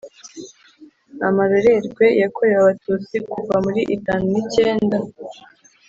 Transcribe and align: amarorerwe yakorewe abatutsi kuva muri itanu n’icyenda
amarorerwe 1.27 2.05
yakorewe 2.21 2.57
abatutsi 2.61 3.15
kuva 3.31 3.55
muri 3.65 3.81
itanu 3.95 4.23
n’icyenda 4.31 4.97